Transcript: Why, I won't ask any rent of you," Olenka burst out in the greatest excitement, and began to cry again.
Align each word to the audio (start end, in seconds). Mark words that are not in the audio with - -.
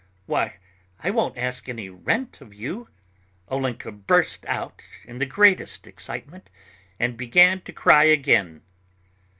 Why, 0.25 0.57
I 1.03 1.11
won't 1.11 1.37
ask 1.37 1.69
any 1.69 1.87
rent 1.87 2.41
of 2.41 2.55
you," 2.55 2.89
Olenka 3.51 3.91
burst 3.91 4.47
out 4.47 4.81
in 5.05 5.19
the 5.19 5.27
greatest 5.27 5.85
excitement, 5.85 6.49
and 6.99 7.15
began 7.15 7.61
to 7.61 7.71
cry 7.71 8.05
again. 8.05 8.63